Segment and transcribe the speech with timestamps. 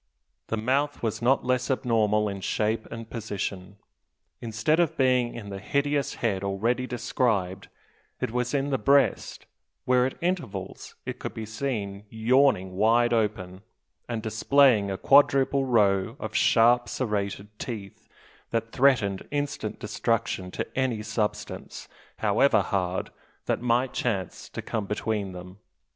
[0.47, 3.77] The mouth was not less abnormal in shape and position.
[4.41, 7.67] Instead of being in the hideous head already described,
[8.19, 9.45] it was in the breast,
[9.85, 13.61] where at intervals it could be seen yawning wide open,
[14.09, 18.09] and displaying a quadruple row of sharp serrated teeth,
[18.49, 21.87] that threatened instant destruction to any substance,
[22.17, 23.11] however hard,
[23.45, 25.59] that might chance to come between them.